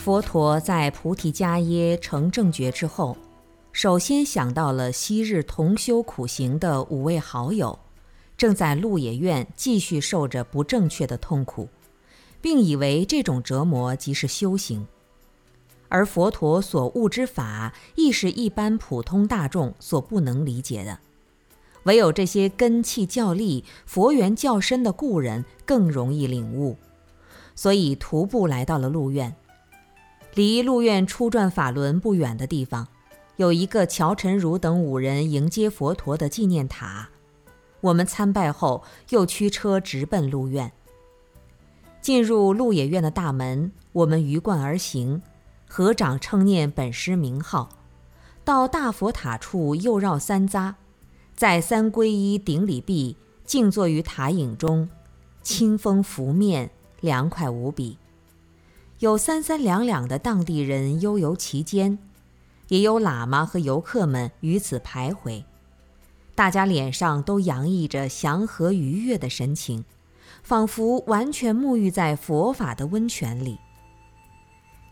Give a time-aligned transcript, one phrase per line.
[0.00, 3.14] 佛陀在菩提伽耶成正觉之后，
[3.70, 7.78] 首先想到了昔日同修苦行的五位好友，
[8.34, 11.68] 正在鹿野苑继续受着不正确的痛苦，
[12.40, 14.86] 并以为这种折磨即是修行。
[15.90, 20.98] 而佛陀所悟之法，亦是一般普通大众所不能理解的，
[21.82, 26.78] 唯有这些根气较利、佛缘较深的故人更容易领悟，
[27.54, 29.36] 所以徒步来到了鹿苑。
[30.34, 32.86] 离鹿苑初转法轮不远的地方，
[33.36, 37.08] 有一个乔晨如等五人迎接佛陀的纪念塔。
[37.80, 40.70] 我们参拜后，又驱车直奔鹿苑。
[42.00, 45.20] 进入鹿野苑的大门，我们鱼贯而行，
[45.66, 47.68] 合掌称念本师名号。
[48.44, 50.74] 到大佛塔处，又绕三匝，
[51.34, 54.88] 在三皈依顶礼毕，静坐于塔影中，
[55.42, 57.98] 清风拂面，凉快无比。
[59.00, 61.98] 有三三两两的当地人悠游其间，
[62.68, 65.42] 也有喇嘛和游客们于此徘徊，
[66.34, 69.86] 大家脸上都洋溢着祥和愉悦的神情，
[70.42, 73.58] 仿佛完全沐浴在佛法的温泉里。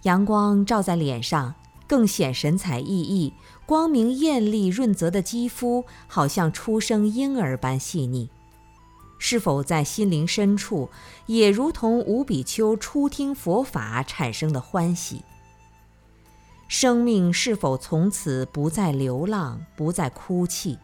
[0.04, 1.54] 阳光照在脸上，
[1.86, 3.34] 更显神采奕奕，
[3.66, 8.30] 光明艳丽、润泽的肌肤，好像初生婴儿般细腻。
[9.18, 10.90] 是否在心灵深处，
[11.26, 15.22] 也如同五比丘初听佛法产生的欢喜？
[16.68, 20.78] 生命是否从此不再流浪，不再哭泣？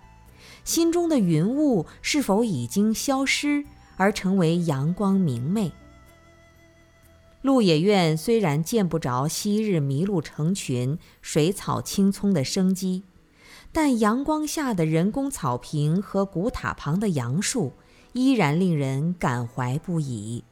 [0.65, 3.65] 心中的云雾是否已经消失，
[3.97, 5.73] 而成为阳光明媚？
[7.43, 13.03] 鹿野苑虽然见不着昔日麋鹿成群、水草青葱的生机，
[13.71, 17.75] 但阳光下的人工草坪和古塔旁的杨树。
[18.15, 20.43] 依然令人感怀不已。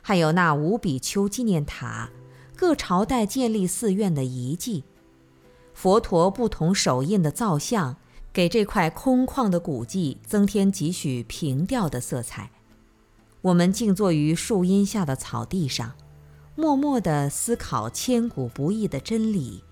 [0.00, 2.10] 还有那五比丘纪念塔，
[2.56, 4.84] 各朝代建立寺院的遗迹，
[5.74, 7.96] 佛陀不同手印的造像，
[8.32, 12.50] 给这块空旷的古迹增添几许平调的色彩。
[13.42, 15.92] 我们静坐于树荫下的草地上，
[16.54, 19.64] 默默地思考千古不易的真理：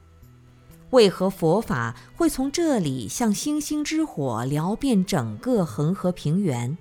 [0.91, 6.77] 为何佛法会从这里像星星之火燎遍整个恒河平原？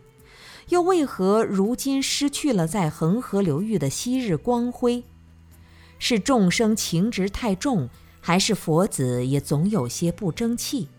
[0.69, 5.03] 又为何如今失去了在恒河流域的昔日光辉？
[5.99, 7.89] 是众生情执太重，
[8.19, 10.89] 还是佛子也总有些不争气？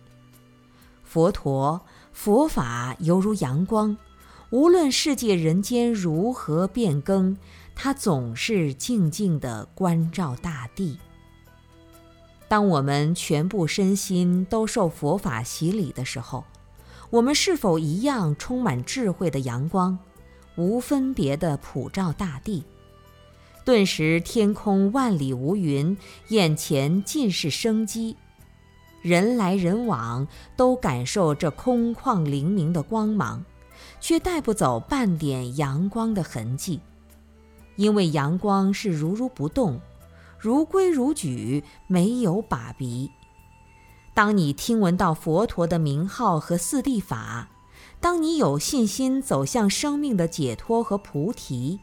[1.05, 3.97] 佛陀佛法犹如阳光，
[4.51, 7.37] 无论世界人间如何变更，
[7.75, 10.99] 它总是静静地关照大地。
[12.49, 16.45] 当我们全部身心都受佛法洗礼的时候，
[17.10, 19.98] 我们是否一样充满智慧的阳光，
[20.56, 22.64] 无分别地普照大地？
[23.64, 25.96] 顿时天空万里无云，
[26.28, 28.14] 眼前尽是生机，
[29.00, 33.42] 人来人往都感受这空旷灵明的光芒，
[34.00, 36.80] 却带不走半点阳光的痕迹，
[37.76, 39.80] 因为阳光是如如不动，
[40.38, 43.10] 如规如矩，没有把鼻。
[44.19, 47.51] 当你听闻到佛陀的名号和四谛法，
[48.01, 51.79] 当你有信心走向生命的解脱和菩提，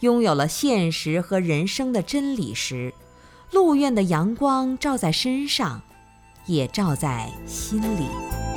[0.00, 2.94] 拥有了现实和人生的真理时，
[3.52, 5.82] 鹿苑的阳光照在身上，
[6.46, 8.47] 也照在心里。